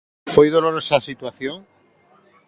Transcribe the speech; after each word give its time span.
¿Foi 0.33 0.47
dolorosa 0.55 0.93
a 0.97 1.05
situación? 1.09 1.57